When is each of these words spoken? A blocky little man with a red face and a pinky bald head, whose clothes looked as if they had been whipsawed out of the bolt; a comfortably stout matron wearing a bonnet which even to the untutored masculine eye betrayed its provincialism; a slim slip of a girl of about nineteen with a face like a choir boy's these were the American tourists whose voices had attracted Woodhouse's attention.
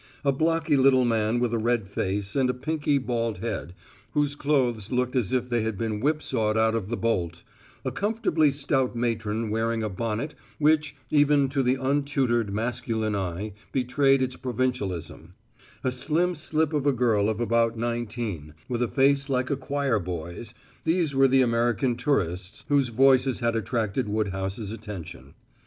A 0.25 0.31
blocky 0.31 0.75
little 0.77 1.05
man 1.05 1.39
with 1.39 1.53
a 1.53 1.59
red 1.59 1.87
face 1.87 2.35
and 2.35 2.49
a 2.49 2.55
pinky 2.55 2.97
bald 2.97 3.37
head, 3.37 3.75
whose 4.13 4.33
clothes 4.33 4.91
looked 4.91 5.15
as 5.15 5.31
if 5.31 5.47
they 5.47 5.61
had 5.61 5.77
been 5.77 5.99
whipsawed 5.99 6.57
out 6.57 6.73
of 6.73 6.89
the 6.89 6.97
bolt; 6.97 7.43
a 7.85 7.91
comfortably 7.91 8.49
stout 8.49 8.95
matron 8.95 9.51
wearing 9.51 9.83
a 9.83 9.89
bonnet 9.89 10.33
which 10.57 10.95
even 11.11 11.49
to 11.49 11.61
the 11.61 11.75
untutored 11.75 12.51
masculine 12.51 13.15
eye 13.15 13.53
betrayed 13.71 14.23
its 14.23 14.35
provincialism; 14.35 15.35
a 15.83 15.91
slim 15.91 16.33
slip 16.33 16.73
of 16.73 16.87
a 16.87 16.91
girl 16.93 17.29
of 17.29 17.39
about 17.39 17.77
nineteen 17.77 18.55
with 18.67 18.81
a 18.81 18.87
face 18.87 19.29
like 19.29 19.51
a 19.51 19.55
choir 19.55 19.99
boy's 19.99 20.55
these 20.83 21.13
were 21.13 21.27
the 21.27 21.43
American 21.43 21.95
tourists 21.95 22.65
whose 22.69 22.87
voices 22.87 23.39
had 23.39 23.55
attracted 23.55 24.09
Woodhouse's 24.09 24.71
attention. 24.71 25.35